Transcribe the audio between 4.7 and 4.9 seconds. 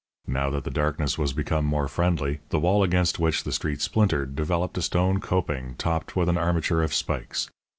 a